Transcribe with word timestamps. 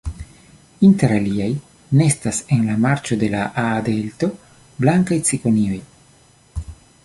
Inter 0.87 1.11
aliaj 1.17 1.49
nestas 1.99 2.39
en 2.57 2.65
la 2.71 2.79
marĉo 2.87 3.19
de 3.25 3.31
la 3.35 3.43
Aa-Delto 3.67 4.33
blankaj 4.83 5.23
cikonioj. 5.31 5.81